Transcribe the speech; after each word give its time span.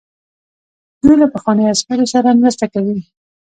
دوی 1.01 1.15
له 1.21 1.27
پخوانیو 1.33 1.71
عسکرو 1.73 2.11
سره 2.13 2.39
مرسته 2.41 2.65
کوي. 2.73 2.97